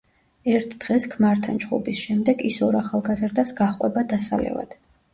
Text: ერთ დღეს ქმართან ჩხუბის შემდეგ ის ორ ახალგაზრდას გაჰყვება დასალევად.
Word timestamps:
ერთ 0.53 0.71
დღეს 0.85 1.05
ქმართან 1.11 1.61
ჩხუბის 1.65 2.03
შემდეგ 2.07 2.43
ის 2.51 2.59
ორ 2.71 2.81
ახალგაზრდას 2.83 3.57
გაჰყვება 3.63 4.09
დასალევად. 4.17 4.79